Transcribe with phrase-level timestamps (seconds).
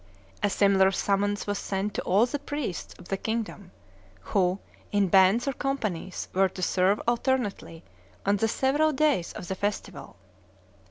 [0.41, 3.69] A similar summons was sent to all the priests of the kingdom,
[4.33, 4.57] who,
[4.91, 7.83] in bands or companies, were to serve alternately,
[8.25, 10.15] on the several days of the festival.